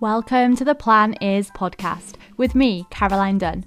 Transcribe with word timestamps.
Welcome 0.00 0.54
to 0.54 0.64
the 0.64 0.76
Plan 0.76 1.14
Is 1.14 1.50
podcast 1.50 2.14
with 2.36 2.54
me, 2.54 2.86
Caroline 2.88 3.38
Dunn. 3.38 3.64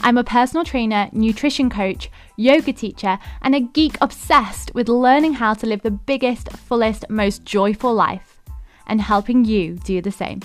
I'm 0.00 0.18
a 0.18 0.22
personal 0.22 0.66
trainer, 0.66 1.08
nutrition 1.12 1.70
coach, 1.70 2.10
yoga 2.36 2.74
teacher, 2.74 3.18
and 3.40 3.54
a 3.54 3.60
geek 3.60 3.96
obsessed 4.02 4.74
with 4.74 4.90
learning 4.90 5.32
how 5.32 5.54
to 5.54 5.66
live 5.66 5.80
the 5.80 5.90
biggest, 5.90 6.52
fullest, 6.52 7.08
most 7.08 7.46
joyful 7.46 7.94
life 7.94 8.42
and 8.86 9.00
helping 9.00 9.46
you 9.46 9.76
do 9.76 10.02
the 10.02 10.10
same. 10.10 10.40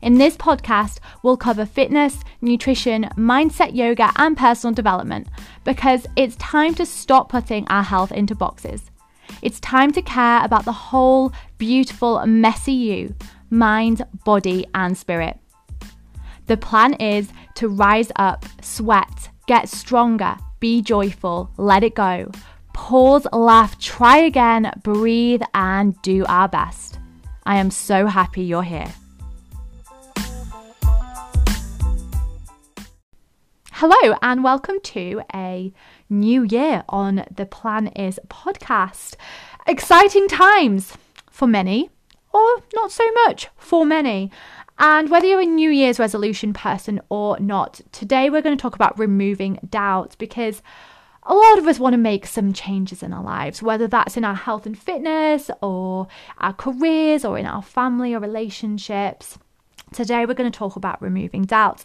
In 0.00 0.14
this 0.14 0.34
podcast, 0.34 1.00
we'll 1.22 1.36
cover 1.36 1.66
fitness, 1.66 2.24
nutrition, 2.40 3.02
mindset 3.18 3.74
yoga, 3.74 4.12
and 4.16 4.34
personal 4.34 4.72
development 4.72 5.28
because 5.64 6.06
it's 6.16 6.36
time 6.36 6.74
to 6.76 6.86
stop 6.86 7.28
putting 7.28 7.68
our 7.68 7.82
health 7.82 8.12
into 8.12 8.34
boxes. 8.34 8.90
It's 9.42 9.60
time 9.60 9.92
to 9.92 10.00
care 10.00 10.42
about 10.42 10.64
the 10.64 10.72
whole 10.72 11.34
beautiful, 11.58 12.24
messy 12.24 12.72
you 12.72 13.14
mind, 13.50 14.06
body, 14.24 14.66
and 14.74 14.96
spirit. 14.96 15.38
The 16.46 16.56
plan 16.56 16.94
is 16.94 17.28
to 17.56 17.68
rise 17.68 18.10
up, 18.16 18.44
sweat, 18.62 19.30
get 19.46 19.68
stronger, 19.68 20.36
be 20.60 20.82
joyful, 20.82 21.50
let 21.56 21.82
it 21.82 21.94
go, 21.94 22.30
pause, 22.72 23.26
laugh, 23.32 23.78
try 23.78 24.18
again, 24.18 24.72
breathe, 24.82 25.42
and 25.54 26.00
do 26.02 26.24
our 26.26 26.48
best. 26.48 26.98
I 27.44 27.56
am 27.56 27.70
so 27.70 28.06
happy 28.06 28.42
you're 28.42 28.62
here. 28.62 28.92
Hello, 33.72 34.14
and 34.20 34.44
welcome 34.44 34.78
to 34.82 35.22
a 35.34 35.72
new 36.10 36.42
year 36.42 36.84
on 36.88 37.24
the 37.34 37.46
Plan 37.46 37.86
Is 37.88 38.20
podcast. 38.28 39.16
Exciting 39.66 40.28
times 40.28 40.92
for 41.30 41.48
many, 41.48 41.88
or 42.32 42.62
not 42.74 42.92
so 42.92 43.10
much 43.26 43.48
for 43.56 43.84
many. 43.84 44.30
And 44.78 45.10
whether 45.10 45.26
you're 45.26 45.40
a 45.40 45.46
New 45.46 45.70
Year's 45.70 45.98
resolution 45.98 46.52
person 46.52 47.00
or 47.10 47.38
not, 47.38 47.80
today 47.92 48.30
we're 48.30 48.42
going 48.42 48.56
to 48.56 48.60
talk 48.60 48.74
about 48.74 48.98
removing 48.98 49.58
doubt 49.68 50.16
because 50.18 50.62
a 51.24 51.34
lot 51.34 51.58
of 51.58 51.66
us 51.66 51.78
want 51.78 51.92
to 51.92 51.98
make 51.98 52.26
some 52.26 52.52
changes 52.52 53.02
in 53.02 53.12
our 53.12 53.22
lives, 53.22 53.62
whether 53.62 53.86
that's 53.86 54.16
in 54.16 54.24
our 54.24 54.34
health 54.34 54.64
and 54.64 54.78
fitness 54.78 55.50
or 55.60 56.08
our 56.38 56.54
careers 56.54 57.24
or 57.24 57.36
in 57.38 57.44
our 57.44 57.62
family 57.62 58.14
or 58.14 58.20
relationships. 58.20 59.38
Today 59.92 60.24
we're 60.24 60.34
going 60.34 60.50
to 60.50 60.58
talk 60.58 60.76
about 60.76 61.02
removing 61.02 61.44
doubt. 61.44 61.84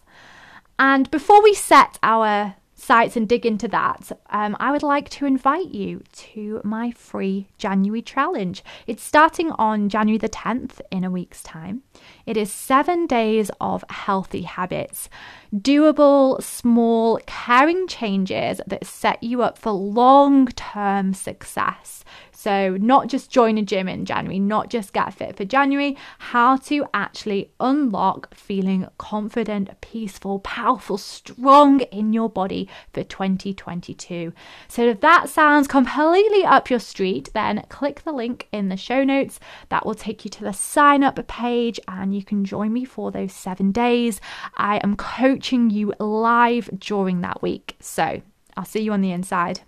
And 0.79 1.11
before 1.11 1.43
we 1.43 1.53
set 1.53 1.99
our 2.01 2.55
sights 2.85 3.17
and 3.17 3.27
dig 3.27 3.45
into 3.45 3.67
that, 3.69 4.11
um, 4.29 4.55
I 4.59 4.71
would 4.71 4.83
like 4.83 5.09
to 5.09 5.25
invite 5.25 5.73
you 5.73 6.03
to 6.13 6.61
my 6.63 6.91
free 6.91 7.47
January 7.57 8.01
challenge. 8.01 8.63
It's 8.85 9.03
starting 9.03 9.51
on 9.53 9.89
January 9.89 10.17
the 10.17 10.29
10th 10.29 10.81
in 10.91 11.03
a 11.03 11.11
week's 11.11 11.41
time. 11.41 11.81
It 12.25 12.37
is 12.37 12.51
seven 12.51 13.07
days 13.07 13.49
of 13.59 13.83
healthy 13.89 14.43
habits, 14.43 15.09
doable, 15.53 16.41
small, 16.43 17.19
caring 17.25 17.87
changes 17.87 18.61
that 18.67 18.85
set 18.85 19.21
you 19.23 19.41
up 19.41 19.57
for 19.57 19.71
long 19.71 20.47
term 20.47 21.13
success. 21.13 22.03
So, 22.45 22.77
not 22.79 23.07
just 23.07 23.31
join 23.31 23.57
a 23.57 23.63
gym 23.63 23.87
in 23.87 24.05
January, 24.05 24.37
not 24.37 24.69
just 24.69 24.93
get 24.93 25.15
fit 25.15 25.35
for 25.35 25.45
January, 25.45 25.97
how 26.19 26.57
to 26.57 26.85
actually 26.93 27.49
unlock 27.59 28.35
feeling 28.35 28.87
confident, 28.99 29.81
peaceful, 29.81 30.37
powerful, 30.41 30.99
strong 30.99 31.79
in 31.79 32.13
your 32.13 32.29
body 32.29 32.69
for 32.93 33.01
2022. 33.03 34.31
So, 34.67 34.87
if 34.87 34.99
that 34.99 35.27
sounds 35.27 35.67
completely 35.67 36.43
up 36.43 36.69
your 36.69 36.77
street, 36.77 37.31
then 37.33 37.65
click 37.69 38.03
the 38.03 38.13
link 38.13 38.47
in 38.51 38.69
the 38.69 38.77
show 38.77 39.03
notes. 39.03 39.39
That 39.69 39.83
will 39.83 39.95
take 39.95 40.23
you 40.23 40.29
to 40.29 40.43
the 40.43 40.53
sign 40.53 41.03
up 41.03 41.17
page 41.27 41.79
and 41.87 42.15
you 42.15 42.23
can 42.23 42.45
join 42.45 42.71
me 42.71 42.85
for 42.85 43.09
those 43.09 43.33
seven 43.33 43.71
days. 43.71 44.21
I 44.55 44.77
am 44.83 44.97
coaching 44.97 45.71
you 45.71 45.95
live 45.97 46.69
during 46.77 47.21
that 47.21 47.41
week. 47.41 47.75
So, 47.79 48.21
I'll 48.55 48.65
see 48.65 48.81
you 48.81 48.93
on 48.93 49.01
the 49.01 49.11
inside 49.11 49.61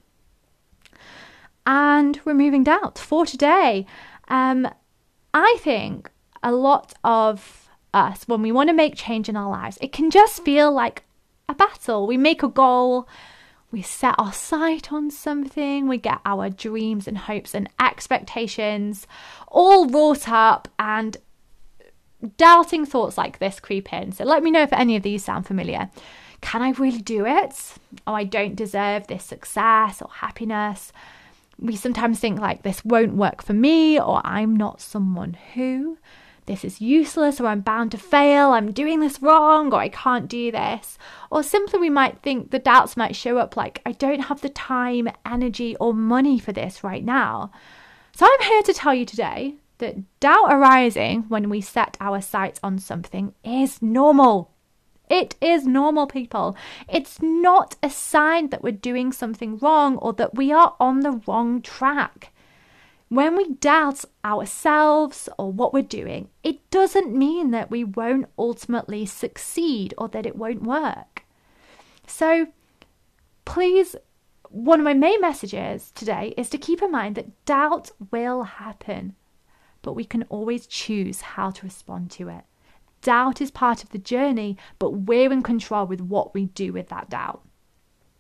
and 1.67 2.19
removing 2.23 2.63
doubt 2.63 2.97
for 2.97 3.25
today. 3.25 3.85
Um, 4.29 4.67
I 5.33 5.57
think 5.59 6.09
a 6.41 6.53
lot 6.53 6.93
of 7.03 7.69
us, 7.93 8.23
when 8.25 8.41
we 8.41 8.53
want 8.53 8.69
to 8.69 8.73
make 8.73 8.95
change 8.95 9.27
in 9.27 9.35
our 9.35 9.49
lives, 9.49 9.77
it 9.81 9.91
can 9.91 10.09
just 10.09 10.43
feel 10.43 10.71
like 10.71 11.03
a 11.49 11.53
battle. 11.53 12.07
We 12.07 12.15
make 12.15 12.41
a 12.41 12.47
goal, 12.47 13.07
we 13.69 13.81
set 13.81 14.15
our 14.17 14.31
sight 14.31 14.93
on 14.93 15.11
something, 15.11 15.89
we 15.89 15.97
get 15.97 16.19
our 16.25 16.49
dreams 16.49 17.05
and 17.05 17.17
hopes 17.17 17.53
and 17.53 17.69
expectations 17.81 19.05
all 19.49 19.89
wrought 19.89 20.29
up, 20.29 20.69
and 20.79 21.17
doubting 22.37 22.85
thoughts 22.85 23.17
like 23.17 23.39
this 23.39 23.59
creep 23.59 23.91
in. 23.91 24.13
So 24.13 24.23
let 24.23 24.41
me 24.41 24.51
know 24.51 24.63
if 24.63 24.71
any 24.71 24.95
of 24.95 25.03
these 25.03 25.25
sound 25.25 25.45
familiar. 25.45 25.89
Can 26.39 26.61
I 26.61 26.71
really 26.71 27.01
do 27.01 27.25
it? 27.25 27.73
Oh, 28.05 28.13
I 28.13 28.23
don't 28.23 28.55
deserve 28.55 29.07
this 29.07 29.25
success 29.25 30.01
or 30.01 30.09
happiness 30.11 30.93
we 31.59 31.75
sometimes 31.75 32.19
think 32.19 32.39
like 32.39 32.63
this 32.63 32.85
won't 32.85 33.15
work 33.15 33.41
for 33.41 33.53
me 33.53 33.99
or 33.99 34.21
I'm 34.25 34.55
not 34.55 34.81
someone 34.81 35.37
who 35.53 35.97
this 36.47 36.63
is 36.63 36.81
useless 36.81 37.39
or 37.39 37.47
I'm 37.47 37.61
bound 37.61 37.91
to 37.91 37.97
fail, 37.97 38.51
I'm 38.51 38.71
doing 38.71 39.01
this 39.01 39.21
wrong 39.21 39.73
or 39.73 39.79
I 39.79 39.89
can't 39.89 40.29
do 40.29 40.51
this. 40.51 40.97
Or 41.29 41.43
simply 41.43 41.77
we 41.77 41.89
might 41.89 42.19
think 42.19 42.51
the 42.51 42.59
doubts 42.59 42.97
might 42.97 43.15
show 43.15 43.37
up 43.37 43.55
like 43.55 43.81
I 43.85 43.91
don't 43.91 44.21
have 44.21 44.41
the 44.41 44.49
time, 44.49 45.09
energy 45.25 45.75
or 45.75 45.93
money 45.93 46.39
for 46.39 46.53
this 46.53 46.83
right 46.83 47.03
now. 47.03 47.51
So 48.15 48.25
I'm 48.25 48.47
here 48.47 48.63
to 48.63 48.73
tell 48.73 48.93
you 48.93 49.05
today 49.05 49.55
that 49.77 49.97
doubt 50.19 50.47
arising 50.49 51.23
when 51.27 51.49
we 51.49 51.61
set 51.61 51.97
our 51.99 52.21
sights 52.21 52.59
on 52.63 52.79
something 52.79 53.33
is 53.43 53.81
normal. 53.81 54.51
It 55.09 55.35
is 55.39 55.65
normal, 55.65 56.07
people. 56.07 56.55
It's 56.89 57.21
not 57.21 57.75
a 57.81 57.89
sign 57.89 58.49
that 58.49 58.61
we're 58.61 58.71
doing 58.71 59.11
something 59.11 59.57
wrong 59.57 59.97
or 59.97 60.13
that 60.13 60.35
we 60.35 60.51
are 60.51 60.75
on 60.79 60.99
the 60.99 61.21
wrong 61.25 61.61
track. 61.61 62.33
When 63.09 63.37
we 63.37 63.53
doubt 63.53 64.03
ourselves 64.25 65.29
or 65.37 65.51
what 65.51 65.73
we're 65.73 65.81
doing, 65.81 66.27
it 66.43 66.69
doesn't 66.71 67.15
mean 67.15 67.51
that 67.51 67.71
we 67.71 67.85
won't 67.85 68.27
ultimately 68.37 69.05
succeed 69.05 69.93
or 69.97 70.09
that 70.09 70.25
it 70.25 70.35
won't 70.35 70.63
work. 70.63 71.23
So, 72.05 72.47
please, 73.45 73.95
one 74.49 74.81
of 74.81 74.83
my 74.83 74.93
main 74.93 75.21
messages 75.21 75.91
today 75.91 76.33
is 76.35 76.49
to 76.49 76.57
keep 76.57 76.81
in 76.81 76.91
mind 76.91 77.15
that 77.15 77.45
doubt 77.45 77.91
will 78.11 78.43
happen, 78.43 79.15
but 79.81 79.93
we 79.93 80.03
can 80.03 80.23
always 80.23 80.67
choose 80.67 81.21
how 81.21 81.51
to 81.51 81.63
respond 81.65 82.11
to 82.11 82.27
it. 82.27 82.43
Doubt 83.01 83.41
is 83.41 83.51
part 83.51 83.83
of 83.83 83.89
the 83.89 83.97
journey, 83.97 84.57
but 84.79 84.91
we're 84.91 85.31
in 85.31 85.41
control 85.41 85.85
with 85.85 86.01
what 86.01 86.33
we 86.33 86.45
do 86.47 86.73
with 86.73 86.89
that 86.89 87.09
doubt. 87.09 87.41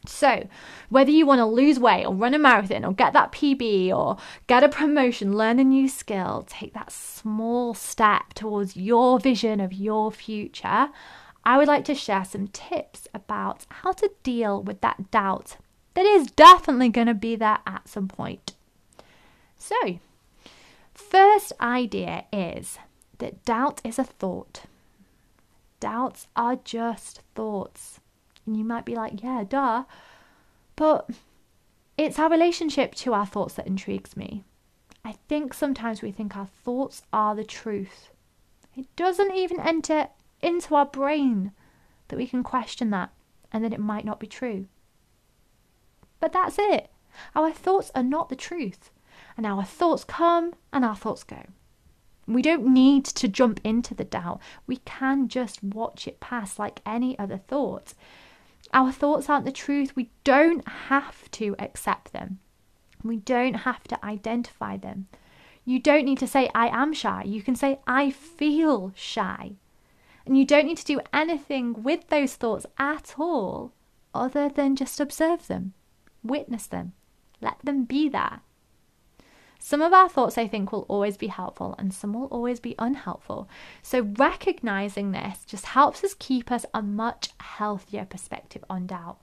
So, 0.05 0.47
whether 0.89 1.11
you 1.11 1.25
want 1.25 1.39
to 1.39 1.45
lose 1.45 1.79
weight 1.79 2.05
or 2.05 2.13
run 2.13 2.33
a 2.33 2.39
marathon 2.39 2.85
or 2.85 2.93
get 2.93 3.13
that 3.13 3.31
PB 3.31 3.89
or 3.89 4.17
get 4.47 4.63
a 4.63 4.69
promotion, 4.69 5.35
learn 5.35 5.59
a 5.59 5.63
new 5.63 5.89
skill, 5.89 6.45
take 6.47 6.73
that 6.73 6.91
small 6.91 7.73
step 7.73 8.33
towards 8.33 8.77
your 8.77 9.19
vision 9.19 9.59
of 9.59 9.73
your 9.73 10.11
future, 10.11 10.89
I 11.43 11.57
would 11.57 11.67
like 11.67 11.85
to 11.85 11.95
share 11.95 12.25
some 12.25 12.47
tips 12.47 13.07
about 13.13 13.65
how 13.69 13.91
to 13.93 14.11
deal 14.23 14.61
with 14.61 14.81
that 14.81 15.11
doubt 15.11 15.57
that 15.93 16.05
is 16.05 16.27
definitely 16.27 16.89
going 16.89 17.07
to 17.07 17.13
be 17.13 17.35
there 17.35 17.59
at 17.65 17.89
some 17.89 18.07
point. 18.07 18.53
So, 19.57 19.99
first 20.93 21.53
idea 21.59 22.25
is 22.31 22.77
that 23.19 23.43
doubt 23.45 23.81
is 23.83 23.99
a 23.99 24.03
thought. 24.03 24.63
Doubts 25.79 26.27
are 26.35 26.55
just 26.55 27.21
thoughts. 27.35 27.99
And 28.45 28.57
you 28.57 28.63
might 28.63 28.85
be 28.85 28.95
like, 28.95 29.21
yeah, 29.23 29.43
duh. 29.47 29.83
But 30.75 31.09
it's 31.97 32.19
our 32.19 32.29
relationship 32.29 32.95
to 32.95 33.13
our 33.13 33.25
thoughts 33.25 33.55
that 33.55 33.67
intrigues 33.67 34.15
me. 34.15 34.43
I 35.03 35.13
think 35.27 35.53
sometimes 35.53 36.01
we 36.01 36.11
think 36.11 36.35
our 36.35 36.49
thoughts 36.63 37.03
are 37.13 37.35
the 37.35 37.43
truth. 37.43 38.09
It 38.75 38.93
doesn't 38.95 39.35
even 39.35 39.59
enter 39.59 40.09
into 40.41 40.75
our 40.75 40.85
brain 40.85 41.51
that 42.09 42.17
we 42.17 42.27
can 42.27 42.43
question 42.43 42.89
that 42.91 43.11
and 43.51 43.63
that 43.63 43.73
it 43.73 43.79
might 43.79 44.05
not 44.05 44.19
be 44.19 44.27
true. 44.27 44.67
But 46.19 46.33
that's 46.33 46.57
it. 46.59 46.89
Our 47.35 47.51
thoughts 47.51 47.91
are 47.95 48.03
not 48.03 48.29
the 48.29 48.35
truth. 48.35 48.91
And 49.35 49.45
our 49.45 49.63
thoughts 49.63 50.03
come 50.03 50.53
and 50.71 50.85
our 50.85 50.95
thoughts 50.95 51.23
go. 51.23 51.43
We 52.27 52.41
don't 52.41 52.67
need 52.67 53.05
to 53.05 53.27
jump 53.27 53.61
into 53.63 53.93
the 53.93 54.03
doubt. 54.03 54.41
We 54.65 54.77
can 54.77 55.29
just 55.29 55.63
watch 55.63 56.07
it 56.07 56.19
pass 56.19 56.59
like 56.59 56.81
any 56.85 57.17
other 57.17 57.37
thought. 57.37 57.93
Our 58.73 58.91
thoughts 58.91 59.29
aren't 59.29 59.45
the 59.45 59.51
truth. 59.51 59.95
We 59.95 60.09
don't 60.23 60.67
have 60.67 61.31
to 61.31 61.55
accept 61.57 62.11
them. 62.11 62.39
We 63.03 63.17
don't 63.17 63.53
have 63.53 63.83
to 63.85 64.05
identify 64.05 64.75
them. 64.75 65.07
You 65.63 65.79
don't 65.79 66.05
need 66.05 66.19
to 66.19 66.27
say, 66.27 66.49
I 66.53 66.67
am 66.67 66.93
shy. 66.93 67.23
You 67.25 67.41
can 67.41 67.55
say, 67.55 67.79
I 67.87 68.09
feel 68.09 68.91
shy. 68.95 69.53
And 70.25 70.37
you 70.37 70.45
don't 70.45 70.65
need 70.65 70.77
to 70.77 70.85
do 70.85 70.99
anything 71.13 71.83
with 71.83 72.07
those 72.09 72.35
thoughts 72.35 72.65
at 72.77 73.15
all 73.17 73.71
other 74.13 74.49
than 74.49 74.75
just 74.75 74.99
observe 74.99 75.47
them, 75.47 75.73
witness 76.23 76.67
them, 76.67 76.93
let 77.41 77.59
them 77.63 77.85
be 77.85 78.09
there. 78.09 78.41
Some 79.59 79.81
of 79.81 79.93
our 79.93 80.07
thoughts, 80.07 80.37
I 80.37 80.47
think, 80.47 80.71
will 80.71 80.85
always 80.87 81.17
be 81.17 81.27
helpful 81.27 81.75
and 81.77 81.93
some 81.93 82.13
will 82.13 82.27
always 82.27 82.59
be 82.59 82.75
unhelpful. 82.79 83.49
So, 83.81 84.01
recognizing 84.01 85.11
this 85.11 85.43
just 85.45 85.67
helps 85.67 86.03
us 86.03 86.15
keep 86.17 86.51
us 86.51 86.65
a 86.73 86.81
much 86.81 87.29
healthier 87.39 88.05
perspective 88.05 88.63
on 88.69 88.87
doubt. 88.87 89.17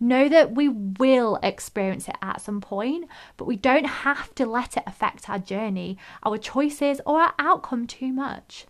Know 0.00 0.28
that 0.28 0.56
we 0.56 0.68
will 0.68 1.38
experience 1.44 2.08
it 2.08 2.16
at 2.20 2.40
some 2.40 2.60
point, 2.60 3.08
but 3.36 3.44
we 3.44 3.54
don't 3.56 3.84
have 3.84 4.34
to 4.34 4.46
let 4.46 4.76
it 4.76 4.82
affect 4.84 5.30
our 5.30 5.38
journey, 5.38 5.96
our 6.24 6.38
choices, 6.38 7.00
or 7.06 7.20
our 7.20 7.34
outcome 7.38 7.86
too 7.86 8.12
much. 8.12 8.66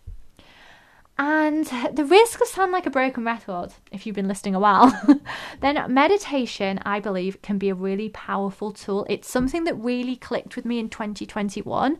And 1.17 1.65
the 1.93 2.05
risk 2.05 2.41
of 2.41 2.47
sound 2.47 2.71
like 2.71 2.87
a 2.87 2.89
broken 2.89 3.23
record, 3.23 3.71
if 3.91 4.05
you've 4.05 4.15
been 4.15 4.27
listening 4.27 4.55
a 4.55 4.59
while, 4.59 4.91
then 5.61 5.93
meditation, 5.93 6.79
I 6.85 6.99
believe, 6.99 7.41
can 7.43 7.59
be 7.59 7.69
a 7.69 7.75
really 7.75 8.09
powerful 8.09 8.71
tool. 8.71 9.05
It's 9.07 9.29
something 9.29 9.63
that 9.65 9.75
really 9.75 10.15
clicked 10.15 10.55
with 10.55 10.65
me 10.65 10.79
in 10.79 10.89
2021. 10.89 11.99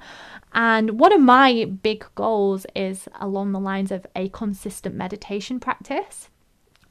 And 0.54 1.00
one 1.00 1.14
of 1.14 1.22
my 1.22 1.66
big 1.66 2.06
goals 2.16 2.66
is 2.76 3.08
along 3.20 3.52
the 3.52 3.60
lines 3.60 3.92
of 3.92 4.08
a 4.16 4.30
consistent 4.30 4.96
meditation 4.96 5.60
practice. 5.60 6.30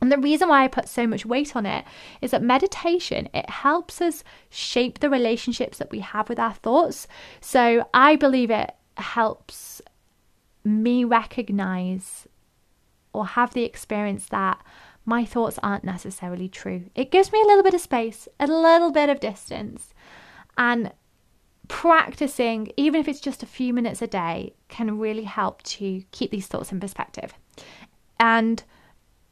And 0.01 0.11
the 0.11 0.19
reason 0.19 0.49
why 0.49 0.65
I 0.65 0.69
put 0.69 0.89
so 0.89 1.09
much 1.09 1.27
weight 1.27 1.57
on 1.57 1.67
it 1.67 1.85
is 2.21 2.31
that 2.31 2.43
meditation, 2.43 3.29
it 3.35 3.51
helps 3.51 4.01
us 4.01 4.23
shape 4.49 5.01
the 5.01 5.11
relationships 5.11 5.79
that 5.79 5.91
we 5.91 6.01
have 6.01 6.29
with 6.29 6.39
our 6.39 6.55
thoughts. 6.55 7.09
So 7.41 7.89
I 7.93 8.15
believe 8.15 8.51
it 8.51 8.75
helps 8.97 9.81
me 10.65 11.05
recognize 11.05 12.27
or 13.13 13.27
have 13.27 13.53
the 13.55 13.65
experience 13.65 14.27
that 14.27 14.63
my 15.05 15.25
thoughts 15.25 15.59
aren't 15.63 15.85
necessarily 15.85 16.49
true. 16.49 16.85
It 16.95 17.11
gives 17.11 17.33
me 17.33 17.41
a 17.43 17.47
little 17.47 17.63
bit 17.63 17.75
of 17.75 17.81
space, 17.81 18.29
a 18.39 18.47
little 18.47 18.93
bit 18.93 19.09
of 19.09 19.21
distance. 19.21 19.93
And 20.57 20.93
practicing, 21.69 22.71
even 22.77 23.01
if 23.01 23.09
it's 23.09 23.21
just 23.21 23.43
a 23.43 23.47
few 23.47 23.73
minutes 23.73 24.03
a 24.03 24.07
day, 24.07 24.55
can 24.69 24.99
really 24.99 25.25
help 25.25 25.63
to 25.65 26.03
keep 26.13 26.31
these 26.31 26.47
thoughts 26.47 26.73
in 26.73 26.81
perspective. 26.81 27.35
And 28.21 28.63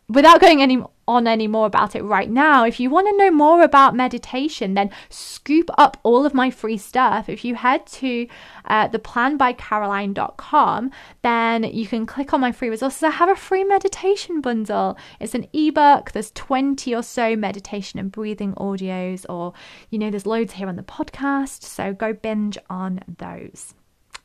without 0.08 0.40
going 0.40 0.60
any 0.60 0.82
on 1.10 1.26
any 1.26 1.48
more 1.48 1.66
about 1.66 1.96
it 1.96 2.02
right 2.02 2.30
now, 2.30 2.64
if 2.64 2.78
you 2.78 2.88
want 2.88 3.08
to 3.08 3.16
know 3.16 3.32
more 3.32 3.62
about 3.62 3.96
meditation, 3.96 4.74
then 4.74 4.90
scoop 5.08 5.68
up 5.76 5.96
all 6.04 6.24
of 6.24 6.34
my 6.34 6.50
free 6.50 6.78
stuff. 6.78 7.28
If 7.28 7.44
you 7.44 7.56
head 7.56 7.84
to 7.86 8.28
uh, 8.66 8.88
theplanbycaroline.com, 8.88 10.90
then 11.22 11.64
you 11.64 11.88
can 11.88 12.06
click 12.06 12.32
on 12.32 12.40
my 12.40 12.52
free 12.52 12.70
resources. 12.70 13.02
I 13.02 13.10
have 13.10 13.28
a 13.28 13.34
free 13.34 13.64
meditation 13.64 14.40
bundle. 14.40 14.96
It's 15.18 15.34
an 15.34 15.48
ebook. 15.52 16.12
There's 16.12 16.30
20 16.30 16.94
or 16.94 17.02
so 17.02 17.34
meditation 17.34 17.98
and 17.98 18.12
breathing 18.12 18.54
audios, 18.54 19.26
or 19.28 19.52
you 19.90 19.98
know, 19.98 20.10
there's 20.10 20.26
loads 20.26 20.52
here 20.52 20.68
on 20.68 20.76
the 20.76 20.82
podcast. 20.82 21.64
So 21.64 21.92
go 21.92 22.12
binge 22.12 22.56
on 22.70 23.00
those. 23.18 23.74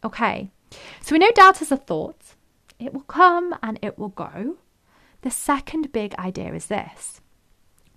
Okay, 0.03 0.51
so 1.01 1.15
we 1.15 1.19
know 1.19 1.31
doubt 1.33 1.63
is 1.63 1.71
a 1.71 1.77
thought. 1.77 2.35
It 2.77 2.93
will 2.93 3.01
come 3.01 3.55
and 3.63 3.79
it 3.81 3.97
will 3.97 4.09
go. 4.09 4.57
The 5.25 5.31
second 5.31 5.91
big 5.91 6.13
idea 6.19 6.53
is 6.53 6.67
this 6.67 7.19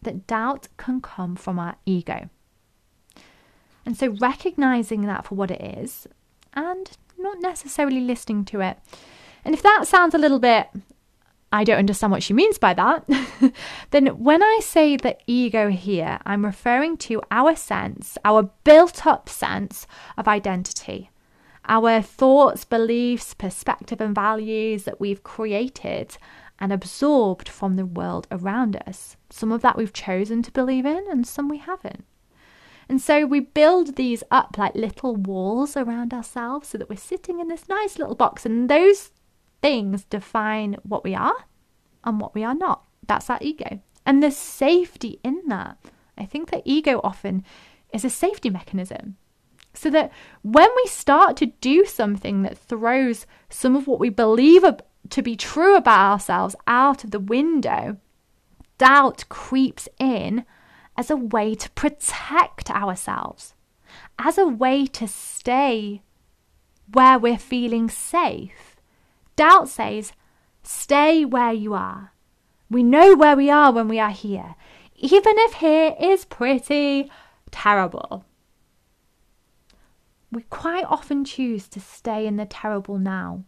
that 0.01 0.27
doubt 0.27 0.69
can 0.79 1.03
come 1.03 1.37
from 1.37 1.59
our 1.59 1.77
ego. 1.85 2.31
And 3.85 3.99
so 3.99 4.17
recognizing 4.19 5.03
that 5.03 5.27
for 5.27 5.35
what 5.35 5.51
it 5.51 5.61
is 5.61 6.07
and 6.55 6.91
not 7.19 7.39
necessarily 7.43 8.01
listening 8.01 8.47
to 8.47 8.63
it. 8.63 8.79
And 9.45 9.55
if 9.55 9.61
that 9.61 9.87
sounds 9.87 10.15
a 10.15 10.19
little 10.19 10.39
bit, 10.39 10.69
I 11.53 11.65
don't 11.65 11.77
understand 11.77 12.13
what 12.13 12.23
she 12.23 12.33
means 12.33 12.57
by 12.57 12.73
that, 12.73 13.07
then 13.91 14.07
when 14.07 14.43
I 14.43 14.61
say 14.63 14.97
the 14.97 15.19
ego 15.27 15.69
here, 15.69 16.21
I'm 16.25 16.47
referring 16.47 16.97
to 17.09 17.21
our 17.31 17.55
sense, 17.55 18.17
our 18.25 18.45
built 18.65 19.07
up 19.07 19.29
sense 19.29 19.87
of 20.17 20.27
identity, 20.27 21.11
our 21.67 22.01
thoughts, 22.01 22.65
beliefs, 22.65 23.35
perspective, 23.35 24.01
and 24.01 24.15
values 24.15 24.85
that 24.85 24.99
we've 24.99 25.23
created 25.23 26.17
and 26.61 26.73
absorbed 26.73 27.49
from 27.49 27.77
the 27.77 27.87
world 27.87 28.27
around 28.31 28.77
us. 28.87 29.17
Some 29.31 29.53
of 29.53 29.63
that 29.63 29.77
we've 29.77 29.93
chosen 29.93 30.43
to 30.43 30.53
believe 30.53 30.87
in, 30.87 31.05
and 31.11 31.27
some 31.27 31.49
we 31.49 31.59
haven't. 31.59 32.05
And 32.89 33.01
so 33.01 33.27
we 33.27 33.41
build 33.41 33.97
these 33.97 34.25
up 34.31 34.57
like 34.57 34.75
little 34.75 35.15
walls 35.15 35.77
around 35.77 36.15
ourselves 36.15 36.69
so 36.69 36.79
that 36.79 36.89
we're 36.89 36.97
sitting 36.97 37.39
in 37.39 37.49
this 37.49 37.69
nice 37.69 37.99
little 37.99 38.15
box, 38.15 38.47
and 38.47 38.69
those 38.69 39.11
things 39.61 40.05
define 40.05 40.77
what 40.83 41.05
we 41.05 41.15
are 41.15 41.47
and 42.05 42.21
what 42.21 42.35
we 42.35 42.45
are 42.45 42.55
not. 42.55 42.85
That's 43.07 43.29
our 43.29 43.39
ego. 43.41 43.81
And 44.07 44.23
there's 44.23 44.37
safety 44.37 45.21
in 45.23 45.43
that. 45.49 45.79
I 46.17 46.25
think 46.25 46.51
that 46.51 46.63
ego 46.65 47.01
often 47.05 47.45
is 47.93 48.05
a 48.05 48.11
safety 48.11 48.51
mechanism. 48.51 49.17
So 49.75 49.91
that 49.91 50.11
when 50.43 50.69
we 50.77 50.87
start 50.89 51.37
to 51.37 51.47
do 51.47 51.85
something 51.85 52.43
that 52.43 52.59
throws 52.59 53.27
some 53.49 53.77
of 53.77 53.87
what 53.87 54.01
we 54.01 54.09
believe 54.09 54.65
to 55.11 55.23
be 55.23 55.37
true 55.37 55.77
about 55.77 56.13
ourselves 56.13 56.57
out 56.67 57.05
of 57.05 57.11
the 57.11 57.21
window, 57.21 57.99
doubt 58.77 59.25
creeps 59.29 59.89
in 59.99 60.45
as 60.97 61.11
a 61.11 61.17
way 61.17 61.55
to 61.55 61.71
protect 61.71 62.71
ourselves, 62.71 63.55
as 64.19 64.39
a 64.39 64.47
way 64.47 64.87
to 64.87 65.07
stay 65.07 66.03
where 66.93 67.19
we're 67.19 67.39
feeling 67.39 67.89
safe. 67.89 68.77
Doubt 69.37 69.69
says, 69.69 70.13
stay 70.63 71.25
where 71.25 71.53
you 71.53 71.75
are. 71.75 72.13
We 72.71 72.83
know 72.83 73.15
where 73.15 73.37
we 73.37 73.51
are 73.51 73.73
when 73.73 73.89
we 73.89 73.99
are 73.99 74.11
here, 74.11 74.57
even 74.97 75.35
if 75.39 75.55
here 75.55 75.95
is 76.01 76.25
pretty 76.25 77.11
terrible. 77.51 78.25
We 80.31 80.43
quite 80.43 80.85
often 80.85 81.25
choose 81.25 81.69
to 81.69 81.81
stay 81.81 82.27
in 82.27 82.37
the 82.37 82.45
terrible 82.45 82.99
now 82.99 83.45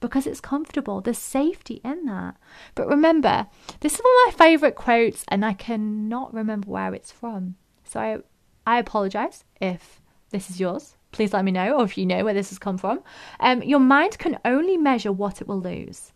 because 0.00 0.26
it's 0.26 0.40
comfortable. 0.40 1.00
There's 1.00 1.18
safety 1.18 1.80
in 1.84 2.06
that. 2.06 2.36
But 2.74 2.88
remember, 2.88 3.46
this 3.80 3.94
is 3.94 4.00
one 4.00 4.28
of 4.28 4.38
my 4.38 4.44
favorite 4.44 4.74
quotes, 4.74 5.24
and 5.28 5.44
I 5.44 5.52
cannot 5.52 6.34
remember 6.34 6.68
where 6.68 6.94
it's 6.94 7.12
from. 7.12 7.56
So 7.84 8.00
I, 8.00 8.18
I 8.66 8.78
apologize 8.78 9.44
if 9.60 10.00
this 10.30 10.50
is 10.50 10.58
yours. 10.58 10.96
Please 11.12 11.32
let 11.32 11.44
me 11.44 11.50
know, 11.50 11.78
or 11.78 11.84
if 11.84 11.98
you 11.98 12.06
know 12.06 12.24
where 12.24 12.34
this 12.34 12.50
has 12.50 12.58
come 12.58 12.78
from. 12.78 13.02
Um, 13.40 13.62
your 13.62 13.80
mind 13.80 14.18
can 14.18 14.38
only 14.44 14.76
measure 14.76 15.12
what 15.12 15.40
it 15.40 15.48
will 15.48 15.60
lose, 15.60 16.12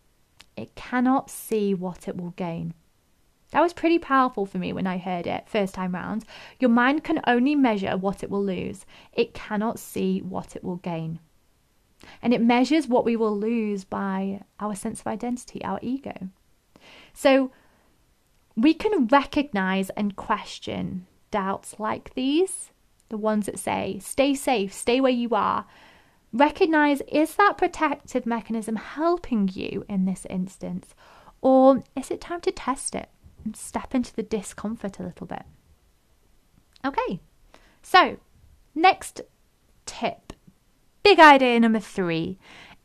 it 0.55 0.73
cannot 0.75 1.29
see 1.29 1.73
what 1.73 2.07
it 2.07 2.17
will 2.17 2.31
gain. 2.31 2.73
That 3.51 3.61
was 3.61 3.73
pretty 3.73 3.99
powerful 3.99 4.45
for 4.45 4.57
me 4.57 4.73
when 4.73 4.87
I 4.87 4.97
heard 4.97 5.27
it 5.27 5.47
first 5.47 5.73
time 5.75 5.93
round. 5.93 6.25
Your 6.59 6.69
mind 6.69 7.03
can 7.03 7.21
only 7.27 7.55
measure 7.55 7.95
what 7.95 8.23
it 8.23 8.29
will 8.29 8.43
lose, 8.43 8.85
it 9.13 9.33
cannot 9.33 9.79
see 9.79 10.19
what 10.21 10.55
it 10.55 10.63
will 10.63 10.77
gain. 10.77 11.19
And 12.21 12.33
it 12.33 12.41
measures 12.41 12.87
what 12.87 13.05
we 13.05 13.15
will 13.15 13.37
lose 13.37 13.83
by 13.83 14.41
our 14.59 14.75
sense 14.75 15.01
of 15.01 15.07
identity, 15.07 15.63
our 15.63 15.79
ego. 15.81 16.29
So 17.13 17.51
we 18.55 18.73
can 18.73 19.07
recognize 19.07 19.89
and 19.91 20.15
question 20.15 21.07
doubts 21.31 21.79
like 21.79 22.13
these, 22.13 22.71
the 23.09 23.17
ones 23.17 23.45
that 23.45 23.59
say, 23.59 23.99
stay 24.01 24.33
safe, 24.33 24.73
stay 24.73 25.01
where 25.01 25.11
you 25.11 25.29
are. 25.31 25.65
Recognize 26.31 27.01
is 27.07 27.35
that 27.35 27.57
protective 27.57 28.25
mechanism 28.25 28.75
helping 28.75 29.49
you 29.53 29.85
in 29.87 30.05
this 30.05 30.25
instance? 30.29 30.95
Or 31.41 31.83
is 31.95 32.11
it 32.11 32.21
time 32.21 32.41
to 32.41 32.51
test 32.51 32.95
it 32.95 33.09
and 33.43 33.55
step 33.55 33.93
into 33.93 34.13
the 34.15 34.23
discomfort 34.23 34.99
a 34.99 35.03
little 35.03 35.27
bit? 35.27 35.43
Okay, 36.83 37.19
so 37.81 38.17
next 38.73 39.21
tip 39.85 40.24
big 41.05 41.19
idea 41.19 41.59
number 41.59 41.79
three 41.79 42.39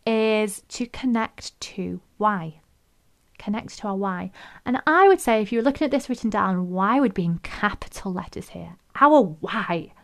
is 0.06 0.62
to 0.68 0.84
connect 0.84 1.58
to 1.58 2.02
why. 2.18 2.60
Connect 3.38 3.78
to 3.78 3.88
our 3.88 3.96
why. 3.96 4.30
And 4.66 4.82
I 4.86 5.08
would 5.08 5.22
say, 5.22 5.40
if 5.40 5.50
you 5.50 5.58
were 5.58 5.64
looking 5.64 5.86
at 5.86 5.90
this 5.90 6.10
written 6.10 6.28
down, 6.28 6.68
why 6.68 7.00
would 7.00 7.14
be 7.14 7.24
in 7.24 7.38
capital 7.38 8.12
letters 8.12 8.50
here. 8.50 8.76
Our 9.00 9.22
why. 9.22 9.94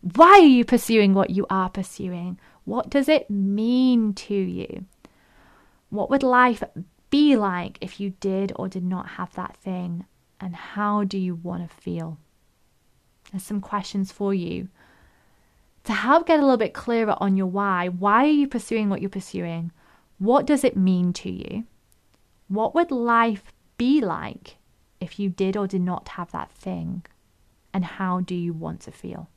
Why 0.00 0.40
are 0.40 0.40
you 0.40 0.64
pursuing 0.64 1.14
what 1.14 1.30
you 1.30 1.46
are 1.48 1.70
pursuing? 1.70 2.40
What 2.64 2.90
does 2.90 3.08
it 3.08 3.30
mean 3.30 4.12
to 4.14 4.34
you? 4.34 4.86
What 5.88 6.10
would 6.10 6.24
life 6.24 6.64
be 7.10 7.36
like 7.36 7.78
if 7.80 8.00
you 8.00 8.10
did 8.18 8.52
or 8.56 8.66
did 8.66 8.84
not 8.84 9.10
have 9.10 9.32
that 9.34 9.56
thing? 9.56 10.04
And 10.40 10.56
how 10.56 11.04
do 11.04 11.16
you 11.16 11.36
want 11.36 11.62
to 11.62 11.76
feel? 11.76 12.18
There's 13.30 13.44
some 13.44 13.60
questions 13.60 14.10
for 14.10 14.34
you 14.34 14.66
to 15.84 15.92
help 15.92 16.26
get 16.26 16.38
a 16.38 16.42
little 16.42 16.56
bit 16.56 16.74
clearer 16.74 17.16
on 17.18 17.36
your 17.36 17.46
why. 17.46 17.88
Why 17.88 18.24
are 18.24 18.38
you 18.40 18.46
pursuing 18.46 18.88
what 18.88 19.00
you're 19.00 19.10
pursuing? 19.10 19.72
What 20.18 20.46
does 20.46 20.64
it 20.64 20.76
mean 20.76 21.12
to 21.14 21.30
you? 21.30 21.64
What 22.48 22.74
would 22.74 22.90
life 22.90 23.52
be 23.76 24.00
like 24.00 24.56
if 25.00 25.18
you 25.18 25.28
did 25.28 25.56
or 25.56 25.66
did 25.66 25.80
not 25.80 26.08
have 26.10 26.30
that 26.32 26.52
thing? 26.52 27.04
And 27.74 27.84
how 27.84 28.20
do 28.20 28.34
you 28.34 28.52
want 28.52 28.80
to 28.82 28.92
feel? 28.92 29.28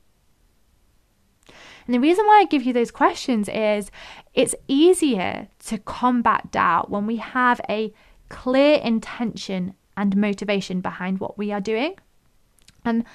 And 1.86 1.94
the 1.94 2.00
reason 2.00 2.26
why 2.26 2.40
I 2.40 2.46
give 2.46 2.64
you 2.64 2.74
those 2.74 2.92
questions 2.92 3.48
is 3.48 3.92
it's 4.34 4.56
easier 4.68 5.48
to 5.68 5.78
combat 5.78 6.52
doubt 6.52 6.90
when 6.90 7.06
we 7.06 7.18
have 7.18 7.62
a 7.70 7.94
clear 8.30 8.78
intention 8.78 9.76
and 9.96 10.18
motivation 10.18 10.82
behind 10.82 11.20
what 11.20 11.38
we 11.38 11.52
are 11.52 11.62
doing. 11.62 11.96
And 12.84 13.06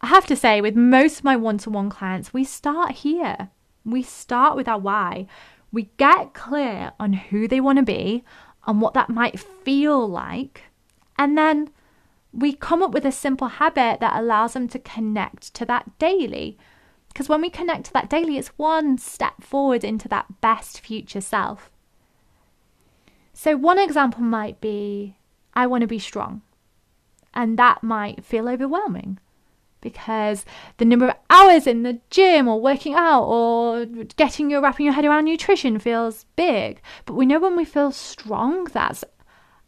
I 0.00 0.06
have 0.06 0.26
to 0.26 0.36
say, 0.36 0.60
with 0.60 0.76
most 0.76 1.18
of 1.18 1.24
my 1.24 1.36
one 1.36 1.58
to 1.58 1.70
one 1.70 1.90
clients, 1.90 2.32
we 2.32 2.44
start 2.44 2.92
here. 2.92 3.50
We 3.84 4.02
start 4.02 4.54
with 4.54 4.68
our 4.68 4.78
why. 4.78 5.26
We 5.72 5.90
get 5.96 6.34
clear 6.34 6.92
on 7.00 7.14
who 7.14 7.48
they 7.48 7.60
want 7.60 7.78
to 7.78 7.84
be 7.84 8.24
and 8.66 8.80
what 8.80 8.94
that 8.94 9.10
might 9.10 9.40
feel 9.40 10.08
like. 10.08 10.62
And 11.18 11.36
then 11.36 11.70
we 12.32 12.52
come 12.52 12.82
up 12.82 12.92
with 12.92 13.04
a 13.04 13.12
simple 13.12 13.48
habit 13.48 13.98
that 14.00 14.18
allows 14.18 14.52
them 14.52 14.68
to 14.68 14.78
connect 14.78 15.52
to 15.54 15.64
that 15.64 15.98
daily. 15.98 16.58
Because 17.08 17.28
when 17.28 17.40
we 17.40 17.50
connect 17.50 17.86
to 17.86 17.92
that 17.94 18.10
daily, 18.10 18.38
it's 18.38 18.48
one 18.58 18.98
step 18.98 19.42
forward 19.42 19.82
into 19.82 20.06
that 20.08 20.40
best 20.40 20.80
future 20.80 21.20
self. 21.20 21.70
So, 23.32 23.56
one 23.56 23.78
example 23.78 24.22
might 24.22 24.60
be 24.60 25.16
I 25.54 25.66
want 25.66 25.80
to 25.80 25.88
be 25.88 25.98
strong. 25.98 26.42
And 27.34 27.58
that 27.58 27.82
might 27.82 28.24
feel 28.24 28.48
overwhelming 28.48 29.18
because 29.80 30.44
the 30.78 30.84
number 30.84 31.08
of 31.08 31.16
hours 31.30 31.66
in 31.66 31.82
the 31.82 32.00
gym 32.10 32.48
or 32.48 32.60
working 32.60 32.94
out 32.94 33.24
or 33.24 33.84
getting 34.16 34.50
your 34.50 34.60
wrapping 34.60 34.86
your 34.86 34.94
head 34.94 35.04
around 35.04 35.24
nutrition 35.24 35.78
feels 35.78 36.26
big. 36.36 36.80
But 37.04 37.14
we 37.14 37.26
know 37.26 37.38
when 37.38 37.56
we 37.56 37.64
feel 37.64 37.92
strong, 37.92 38.64
that's 38.64 39.04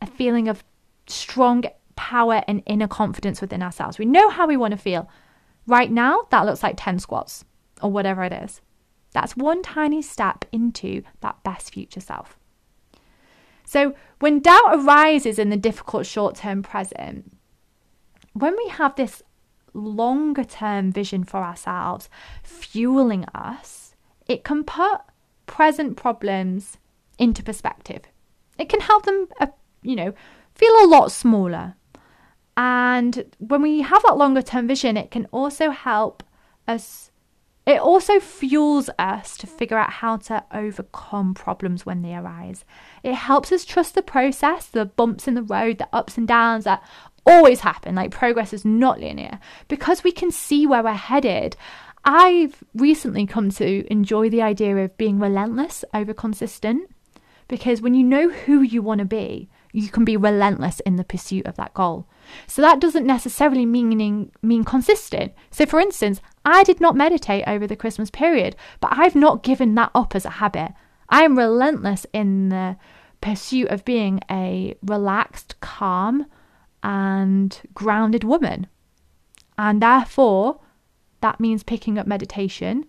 a 0.00 0.06
feeling 0.06 0.48
of 0.48 0.64
strong 1.06 1.64
power 1.96 2.42
and 2.48 2.62
inner 2.66 2.88
confidence 2.88 3.40
within 3.40 3.62
ourselves. 3.62 3.98
We 3.98 4.06
know 4.06 4.30
how 4.30 4.46
we 4.46 4.56
want 4.56 4.72
to 4.72 4.78
feel. 4.78 5.08
Right 5.66 5.90
now, 5.90 6.26
that 6.30 6.46
looks 6.46 6.62
like 6.62 6.76
10 6.78 6.98
squats 6.98 7.44
or 7.82 7.90
whatever 7.90 8.24
it 8.24 8.32
is. 8.32 8.60
That's 9.12 9.36
one 9.36 9.62
tiny 9.62 10.02
step 10.02 10.44
into 10.52 11.02
that 11.20 11.42
best 11.42 11.72
future 11.72 12.00
self. 12.00 12.38
So, 13.64 13.94
when 14.18 14.40
doubt 14.40 14.74
arises 14.74 15.38
in 15.38 15.50
the 15.50 15.56
difficult 15.56 16.06
short 16.06 16.36
term 16.36 16.62
present, 16.62 17.36
when 18.32 18.56
we 18.56 18.68
have 18.68 18.96
this 18.96 19.22
longer 19.72 20.44
term 20.44 20.92
vision 20.92 21.24
for 21.24 21.38
ourselves 21.38 22.08
fueling 22.42 23.24
us, 23.34 23.94
it 24.26 24.44
can 24.44 24.64
put 24.64 25.00
present 25.46 25.96
problems 25.96 26.78
into 27.18 27.42
perspective. 27.42 28.02
It 28.58 28.68
can 28.68 28.80
help 28.80 29.04
them, 29.04 29.28
uh, 29.40 29.48
you 29.82 29.96
know, 29.96 30.14
feel 30.54 30.72
a 30.82 30.86
lot 30.86 31.10
smaller. 31.12 31.74
And 32.56 33.24
when 33.38 33.62
we 33.62 33.80
have 33.80 34.02
that 34.02 34.16
longer 34.16 34.42
term 34.42 34.66
vision, 34.68 34.96
it 34.96 35.10
can 35.10 35.26
also 35.32 35.70
help 35.70 36.22
us, 36.68 37.10
it 37.66 37.80
also 37.80 38.20
fuels 38.20 38.90
us 38.98 39.36
to 39.38 39.46
figure 39.46 39.78
out 39.78 39.90
how 39.90 40.18
to 40.18 40.44
overcome 40.52 41.34
problems 41.34 41.86
when 41.86 42.02
they 42.02 42.14
arise. 42.14 42.64
It 43.02 43.14
helps 43.14 43.50
us 43.50 43.64
trust 43.64 43.94
the 43.94 44.02
process, 44.02 44.66
the 44.66 44.84
bumps 44.84 45.26
in 45.26 45.34
the 45.34 45.42
road, 45.42 45.78
the 45.78 45.88
ups 45.92 46.18
and 46.18 46.28
downs 46.28 46.64
that 46.64 46.82
always 47.26 47.60
happen. 47.60 47.94
Like 47.94 48.10
progress 48.10 48.52
is 48.52 48.64
not 48.64 49.00
linear 49.00 49.38
because 49.68 50.04
we 50.04 50.12
can 50.12 50.30
see 50.30 50.66
where 50.66 50.82
we're 50.82 50.92
headed. 50.92 51.56
I've 52.04 52.62
recently 52.74 53.26
come 53.26 53.50
to 53.50 53.86
enjoy 53.90 54.30
the 54.30 54.42
idea 54.42 54.76
of 54.76 54.96
being 54.96 55.18
relentless 55.18 55.84
over 55.92 56.14
consistent 56.14 56.90
because 57.46 57.82
when 57.82 57.94
you 57.94 58.04
know 58.04 58.30
who 58.30 58.62
you 58.62 58.80
want 58.80 59.00
to 59.00 59.04
be, 59.04 59.48
you 59.72 59.88
can 59.88 60.04
be 60.04 60.16
relentless 60.16 60.80
in 60.80 60.96
the 60.96 61.04
pursuit 61.04 61.46
of 61.46 61.56
that 61.56 61.74
goal. 61.74 62.06
So 62.46 62.62
that 62.62 62.80
doesn't 62.80 63.06
necessarily 63.06 63.66
mean 63.66 64.30
mean 64.42 64.64
consistent. 64.64 65.32
So 65.50 65.66
for 65.66 65.80
instance, 65.80 66.20
I 66.44 66.62
did 66.62 66.80
not 66.80 66.96
meditate 66.96 67.44
over 67.46 67.66
the 67.66 67.76
Christmas 67.76 68.10
period, 68.10 68.56
but 68.80 68.92
I've 68.92 69.14
not 69.14 69.42
given 69.42 69.74
that 69.74 69.90
up 69.94 70.14
as 70.14 70.24
a 70.24 70.30
habit. 70.30 70.72
I 71.08 71.22
am 71.22 71.36
relentless 71.36 72.06
in 72.12 72.48
the 72.48 72.76
pursuit 73.20 73.68
of 73.68 73.84
being 73.84 74.20
a 74.30 74.76
relaxed, 74.82 75.60
calm, 75.60 76.26
and 76.82 77.60
grounded 77.74 78.24
woman. 78.24 78.66
And 79.58 79.82
therefore, 79.82 80.60
that 81.20 81.40
means 81.40 81.62
picking 81.62 81.98
up 81.98 82.06
meditation 82.06 82.86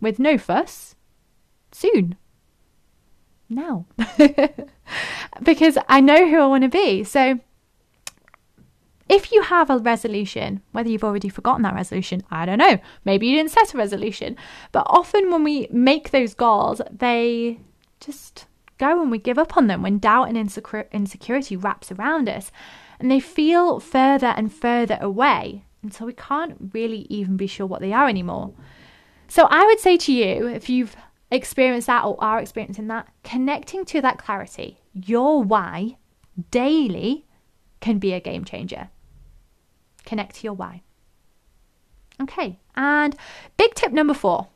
with 0.00 0.18
no 0.18 0.38
fuss 0.38 0.94
soon. 1.72 2.16
Now. 3.48 3.86
because 5.42 5.76
I 5.88 6.00
know 6.00 6.28
who 6.28 6.38
I 6.40 6.46
want 6.46 6.64
to 6.64 6.68
be. 6.68 7.04
So, 7.04 7.40
if 9.08 9.32
you 9.32 9.42
have 9.42 9.68
a 9.68 9.78
resolution, 9.78 10.62
whether 10.72 10.88
you've 10.88 11.04
already 11.04 11.28
forgotten 11.28 11.62
that 11.62 11.74
resolution, 11.74 12.22
I 12.30 12.46
don't 12.46 12.58
know. 12.58 12.78
Maybe 13.04 13.26
you 13.26 13.36
didn't 13.36 13.50
set 13.50 13.74
a 13.74 13.78
resolution. 13.78 14.36
But 14.72 14.86
often 14.86 15.30
when 15.30 15.44
we 15.44 15.68
make 15.70 16.10
those 16.10 16.32
goals, 16.32 16.80
they 16.90 17.60
just 18.00 18.46
go 18.78 19.00
and 19.00 19.10
we 19.10 19.18
give 19.18 19.38
up 19.38 19.56
on 19.56 19.66
them 19.66 19.82
when 19.82 19.98
doubt 19.98 20.28
and 20.28 20.36
insecur- 20.36 20.90
insecurity 20.90 21.56
wraps 21.56 21.92
around 21.92 22.28
us 22.28 22.50
and 23.04 23.10
they 23.10 23.20
feel 23.20 23.80
further 23.80 24.28
and 24.28 24.50
further 24.50 24.96
away 24.98 25.66
until 25.82 26.06
we 26.06 26.14
can't 26.14 26.70
really 26.72 27.06
even 27.10 27.36
be 27.36 27.46
sure 27.46 27.66
what 27.66 27.82
they 27.82 27.92
are 27.92 28.08
anymore. 28.08 28.54
So 29.28 29.46
I 29.50 29.66
would 29.66 29.78
say 29.78 29.98
to 29.98 30.10
you, 30.10 30.46
if 30.46 30.70
you've 30.70 30.96
experienced 31.30 31.86
that 31.88 32.06
or 32.06 32.16
are 32.24 32.40
experiencing 32.40 32.86
that, 32.86 33.06
connecting 33.22 33.84
to 33.84 34.00
that 34.00 34.16
clarity, 34.16 34.78
your 34.94 35.42
why 35.42 35.98
daily 36.50 37.26
can 37.80 37.98
be 37.98 38.14
a 38.14 38.20
game 38.20 38.42
changer. 38.42 38.88
Connect 40.06 40.36
to 40.36 40.44
your 40.44 40.54
why. 40.54 40.80
Okay, 42.22 42.58
and 42.74 43.14
big 43.58 43.74
tip 43.74 43.92
number 43.92 44.14
four, 44.14 44.48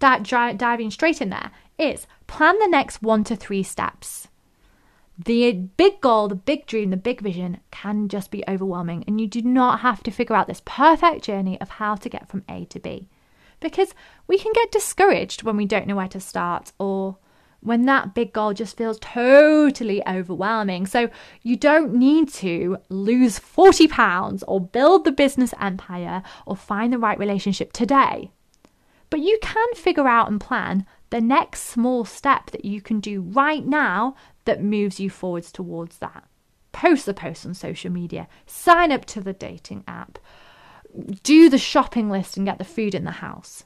diving 0.00 0.90
straight 0.90 1.22
in 1.22 1.30
there, 1.30 1.52
is 1.78 2.08
plan 2.26 2.58
the 2.58 2.66
next 2.66 3.02
one 3.02 3.22
to 3.22 3.36
three 3.36 3.62
steps 3.62 4.26
the 5.18 5.52
big 5.52 6.00
goal, 6.00 6.28
the 6.28 6.36
big 6.36 6.66
dream, 6.66 6.90
the 6.90 6.96
big 6.96 7.20
vision 7.20 7.58
can 7.70 8.08
just 8.08 8.30
be 8.30 8.44
overwhelming, 8.46 9.04
and 9.06 9.20
you 9.20 9.26
do 9.26 9.42
not 9.42 9.80
have 9.80 10.02
to 10.04 10.10
figure 10.12 10.36
out 10.36 10.46
this 10.46 10.62
perfect 10.64 11.24
journey 11.24 11.60
of 11.60 11.70
how 11.70 11.96
to 11.96 12.08
get 12.08 12.28
from 12.28 12.44
A 12.48 12.66
to 12.66 12.78
B. 12.78 13.08
Because 13.60 13.94
we 14.28 14.38
can 14.38 14.52
get 14.52 14.70
discouraged 14.70 15.42
when 15.42 15.56
we 15.56 15.66
don't 15.66 15.88
know 15.88 15.96
where 15.96 16.06
to 16.08 16.20
start 16.20 16.70
or 16.78 17.16
when 17.60 17.86
that 17.86 18.14
big 18.14 18.32
goal 18.32 18.54
just 18.54 18.76
feels 18.76 19.00
totally 19.00 20.06
overwhelming. 20.06 20.86
So 20.86 21.10
you 21.42 21.56
don't 21.56 21.94
need 21.94 22.32
to 22.34 22.78
lose 22.88 23.40
40 23.40 23.88
pounds 23.88 24.44
or 24.46 24.60
build 24.60 25.04
the 25.04 25.10
business 25.10 25.52
empire 25.60 26.22
or 26.46 26.54
find 26.54 26.92
the 26.92 26.98
right 26.98 27.18
relationship 27.18 27.72
today. 27.72 28.30
But 29.10 29.20
you 29.20 29.38
can 29.42 29.74
figure 29.74 30.06
out 30.06 30.30
and 30.30 30.40
plan 30.40 30.86
the 31.10 31.20
next 31.20 31.62
small 31.62 32.04
step 32.04 32.50
that 32.50 32.64
you 32.64 32.80
can 32.80 33.00
do 33.00 33.20
right 33.20 33.64
now 33.64 34.14
that 34.44 34.62
moves 34.62 35.00
you 35.00 35.10
forwards 35.10 35.50
towards 35.50 35.98
that. 35.98 36.24
Post 36.72 37.06
the 37.06 37.14
post 37.14 37.46
on 37.46 37.54
social 37.54 37.90
media, 37.90 38.28
sign 38.46 38.92
up 38.92 39.04
to 39.06 39.20
the 39.20 39.32
dating 39.32 39.84
app, 39.88 40.18
do 41.22 41.48
the 41.48 41.58
shopping 41.58 42.10
list 42.10 42.36
and 42.36 42.46
get 42.46 42.58
the 42.58 42.64
food 42.64 42.94
in 42.94 43.04
the 43.04 43.10
house. 43.10 43.64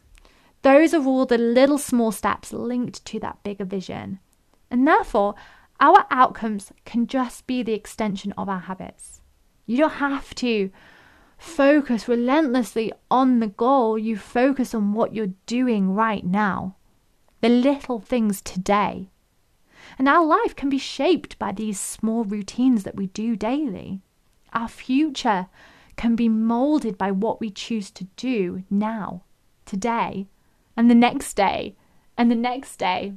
Those 0.62 0.94
are 0.94 1.04
all 1.04 1.26
the 1.26 1.38
little 1.38 1.78
small 1.78 2.12
steps 2.12 2.52
linked 2.52 3.04
to 3.06 3.18
that 3.20 3.42
bigger 3.42 3.64
vision. 3.64 4.20
And 4.70 4.86
therefore, 4.86 5.34
our 5.80 6.06
outcomes 6.10 6.72
can 6.84 7.08
just 7.08 7.46
be 7.46 7.62
the 7.62 7.72
extension 7.72 8.32
of 8.38 8.48
our 8.48 8.60
habits. 8.60 9.20
You 9.66 9.78
don't 9.78 9.90
have 9.90 10.34
to 10.36 10.70
focus 11.36 12.06
relentlessly 12.06 12.92
on 13.10 13.40
the 13.40 13.48
goal, 13.48 13.98
you 13.98 14.16
focus 14.16 14.74
on 14.74 14.92
what 14.92 15.14
you're 15.14 15.34
doing 15.46 15.92
right 15.92 16.24
now. 16.24 16.76
The 17.42 17.50
little 17.50 18.00
things 18.00 18.40
today 18.40 19.10
and 19.98 20.08
our 20.08 20.24
life 20.24 20.54
can 20.56 20.68
be 20.68 20.78
shaped 20.78 21.38
by 21.38 21.52
these 21.52 21.78
small 21.78 22.24
routines 22.24 22.84
that 22.84 22.96
we 22.96 23.08
do 23.08 23.36
daily. 23.36 24.00
Our 24.52 24.68
future 24.68 25.48
can 25.96 26.16
be 26.16 26.28
molded 26.28 26.96
by 26.96 27.10
what 27.10 27.40
we 27.40 27.50
choose 27.50 27.90
to 27.92 28.04
do 28.16 28.62
now, 28.70 29.24
today, 29.66 30.28
and 30.76 30.90
the 30.90 30.94
next 30.94 31.34
day, 31.34 31.76
and 32.16 32.30
the 32.30 32.36
next 32.36 32.76
day. 32.76 33.14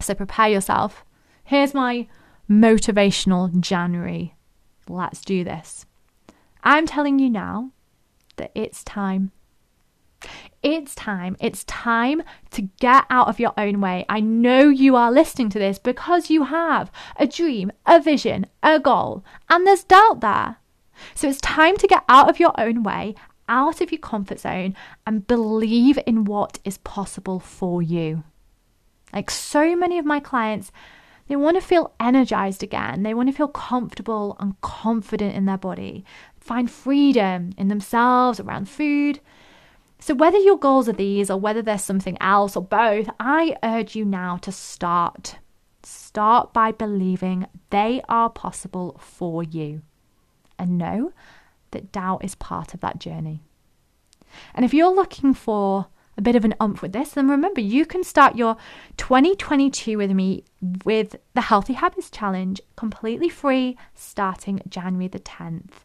So 0.00 0.14
prepare 0.14 0.48
yourself. 0.48 1.04
Here's 1.44 1.74
my 1.74 2.08
motivational 2.50 3.58
January. 3.60 4.34
Let's 4.88 5.22
do 5.22 5.44
this. 5.44 5.86
I'm 6.64 6.86
telling 6.86 7.18
you 7.18 7.30
now 7.30 7.70
that 8.36 8.52
it's 8.54 8.84
time 8.84 9.30
it's 10.62 10.94
time. 10.94 11.36
It's 11.40 11.64
time 11.64 12.22
to 12.50 12.62
get 12.80 13.04
out 13.10 13.28
of 13.28 13.40
your 13.40 13.52
own 13.58 13.80
way. 13.80 14.04
I 14.08 14.20
know 14.20 14.68
you 14.68 14.94
are 14.96 15.10
listening 15.10 15.50
to 15.50 15.58
this 15.58 15.78
because 15.78 16.30
you 16.30 16.44
have 16.44 16.90
a 17.16 17.26
dream, 17.26 17.72
a 17.84 18.00
vision, 18.00 18.46
a 18.62 18.78
goal, 18.78 19.24
and 19.48 19.66
there's 19.66 19.84
doubt 19.84 20.20
there. 20.20 20.56
So 21.14 21.28
it's 21.28 21.40
time 21.40 21.76
to 21.78 21.88
get 21.88 22.04
out 22.08 22.30
of 22.30 22.38
your 22.38 22.52
own 22.58 22.82
way, 22.82 23.14
out 23.48 23.80
of 23.80 23.90
your 23.90 23.98
comfort 23.98 24.40
zone, 24.40 24.76
and 25.06 25.26
believe 25.26 25.98
in 26.06 26.24
what 26.24 26.58
is 26.64 26.78
possible 26.78 27.40
for 27.40 27.82
you. 27.82 28.22
Like 29.12 29.30
so 29.30 29.74
many 29.74 29.98
of 29.98 30.06
my 30.06 30.20
clients, 30.20 30.70
they 31.28 31.36
want 31.36 31.56
to 31.56 31.66
feel 31.66 31.92
energized 31.98 32.62
again. 32.62 33.02
They 33.02 33.14
want 33.14 33.28
to 33.28 33.34
feel 33.34 33.48
comfortable 33.48 34.36
and 34.38 34.60
confident 34.60 35.34
in 35.34 35.44
their 35.44 35.58
body, 35.58 36.04
find 36.38 36.70
freedom 36.70 37.52
in 37.56 37.68
themselves, 37.68 38.38
around 38.38 38.68
food, 38.68 39.20
so, 40.02 40.14
whether 40.14 40.38
your 40.38 40.58
goals 40.58 40.88
are 40.88 40.94
these 40.94 41.30
or 41.30 41.38
whether 41.38 41.62
there's 41.62 41.84
something 41.84 42.18
else 42.20 42.56
or 42.56 42.62
both, 42.64 43.08
I 43.20 43.56
urge 43.62 43.94
you 43.94 44.04
now 44.04 44.36
to 44.38 44.50
start. 44.50 45.36
Start 45.84 46.52
by 46.52 46.72
believing 46.72 47.46
they 47.70 48.02
are 48.08 48.28
possible 48.28 48.96
for 48.98 49.44
you. 49.44 49.82
And 50.58 50.76
know 50.76 51.12
that 51.70 51.92
doubt 51.92 52.24
is 52.24 52.34
part 52.34 52.74
of 52.74 52.80
that 52.80 52.98
journey. 52.98 53.44
And 54.56 54.64
if 54.64 54.74
you're 54.74 54.92
looking 54.92 55.34
for 55.34 55.86
a 56.18 56.22
bit 56.22 56.34
of 56.34 56.44
an 56.44 56.56
umph 56.58 56.82
with 56.82 56.92
this, 56.92 57.12
then 57.12 57.28
remember 57.28 57.60
you 57.60 57.86
can 57.86 58.02
start 58.02 58.34
your 58.34 58.56
2022 58.96 59.96
with 59.96 60.10
me 60.10 60.42
with 60.84 61.14
the 61.34 61.42
Healthy 61.42 61.74
Habits 61.74 62.10
Challenge 62.10 62.60
completely 62.74 63.28
free 63.28 63.78
starting 63.94 64.62
January 64.68 65.06
the 65.06 65.20
10th. 65.20 65.84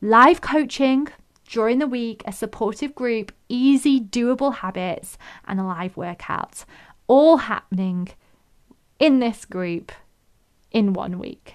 Live 0.00 0.40
coaching 0.40 1.08
during 1.46 1.78
the 1.78 1.86
week, 1.86 2.22
a 2.26 2.32
supportive 2.32 2.94
group, 2.94 3.32
easy, 3.48 4.00
doable 4.00 4.56
habits, 4.56 5.16
and 5.46 5.60
a 5.60 5.64
live 5.64 5.96
workout 5.96 6.64
all 7.06 7.38
happening 7.38 8.08
in 8.98 9.18
this 9.18 9.44
group 9.44 9.92
in 10.72 10.92
one 10.92 11.18
week. 11.18 11.54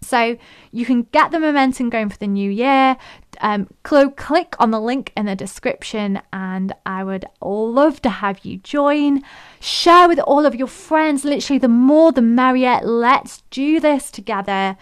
So 0.00 0.36
you 0.70 0.84
can 0.84 1.04
get 1.12 1.30
the 1.30 1.40
momentum 1.40 1.88
going 1.88 2.10
for 2.10 2.18
the 2.18 2.26
new 2.26 2.50
year. 2.50 2.96
Um, 3.40 3.68
click 3.82 4.54
on 4.58 4.70
the 4.70 4.80
link 4.80 5.12
in 5.16 5.24
the 5.26 5.34
description, 5.34 6.20
and 6.32 6.74
I 6.84 7.02
would 7.02 7.24
love 7.40 8.02
to 8.02 8.10
have 8.10 8.44
you 8.44 8.58
join. 8.58 9.22
Share 9.60 10.06
with 10.06 10.18
all 10.20 10.44
of 10.44 10.54
your 10.54 10.68
friends. 10.68 11.24
Literally, 11.24 11.58
the 11.58 11.68
more 11.68 12.12
the 12.12 12.22
merrier. 12.22 12.80
Let's 12.82 13.42
do 13.50 13.80
this 13.80 14.10
together. 14.10 14.76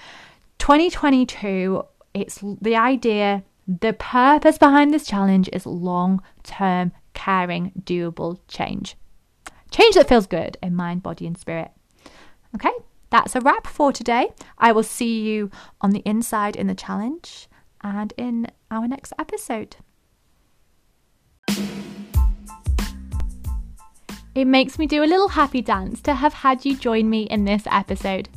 2022, 0.58 1.84
it's 2.14 2.40
the 2.60 2.76
idea, 2.76 3.44
the 3.66 3.92
purpose 3.92 4.58
behind 4.58 4.92
this 4.92 5.06
challenge 5.06 5.48
is 5.52 5.66
long 5.66 6.22
term, 6.42 6.92
caring, 7.14 7.72
doable 7.84 8.40
change. 8.48 8.96
Change 9.70 9.94
that 9.94 10.08
feels 10.08 10.26
good 10.26 10.58
in 10.62 10.74
mind, 10.74 11.02
body, 11.02 11.26
and 11.26 11.38
spirit. 11.38 11.70
Okay, 12.54 12.72
that's 13.10 13.34
a 13.34 13.40
wrap 13.40 13.66
for 13.66 13.92
today. 13.92 14.30
I 14.58 14.72
will 14.72 14.82
see 14.82 15.22
you 15.22 15.50
on 15.80 15.90
the 15.90 16.02
inside 16.04 16.56
in 16.56 16.66
the 16.66 16.74
challenge 16.74 17.48
and 17.82 18.12
in 18.16 18.48
our 18.70 18.86
next 18.86 19.12
episode. 19.18 19.76
It 24.34 24.46
makes 24.46 24.78
me 24.78 24.86
do 24.86 25.02
a 25.02 25.04
little 25.04 25.28
happy 25.28 25.60
dance 25.60 26.00
to 26.02 26.14
have 26.14 26.32
had 26.32 26.64
you 26.64 26.76
join 26.76 27.10
me 27.10 27.24
in 27.24 27.44
this 27.44 27.64
episode. 27.70 28.30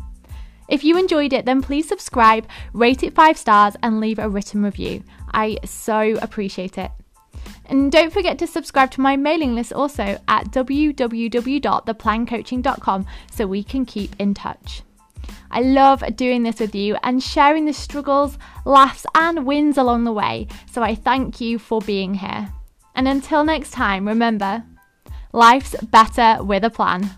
If 0.68 0.84
you 0.84 0.98
enjoyed 0.98 1.34
it, 1.34 1.46
then 1.46 1.62
please 1.62 1.88
subscribe, 1.88 2.48
rate 2.74 3.04
it 3.04 3.14
five 3.14 3.38
stars, 3.38 3.76
and 3.84 4.00
leave 4.00 4.18
a 4.20 4.30
written 4.30 4.64
review. 4.64 5.04
I 5.34 5.58
so 5.64 6.18
appreciate 6.22 6.78
it. 6.78 6.92
And 7.68 7.92
don't 7.92 8.14
forget 8.14 8.38
to 8.40 8.48
subscribe 8.48 8.92
to 8.92 9.02
my 9.02 9.16
mailing 9.16 9.56
list 9.56 9.74
also 9.74 10.20
at 10.28 10.52
www.theplancoaching.com 10.52 13.06
so 13.32 13.48
we 13.48 13.64
can 13.64 13.86
keep 13.86 14.16
in 14.20 14.34
touch. 14.34 14.82
I 15.52 15.62
love 15.62 16.04
doing 16.16 16.44
this 16.44 16.60
with 16.60 16.76
you 16.76 16.98
and 17.02 17.24
sharing 17.24 17.66
the 17.66 17.74
struggles, 17.74 18.38
laughs, 18.66 19.06
and 19.16 19.46
wins 19.46 19.78
along 19.78 20.04
the 20.04 20.12
way, 20.12 20.48
so 20.72 20.84
I 20.84 20.96
thank 20.96 21.40
you 21.40 21.60
for 21.60 21.80
being 21.82 22.16
here. 22.16 22.50
And 22.94 23.08
until 23.08 23.44
next 23.44 23.72
time, 23.72 24.08
remember 24.08 24.64
life's 25.32 25.76
better 25.84 26.44
with 26.44 26.64
a 26.64 26.70
plan. 26.70 27.10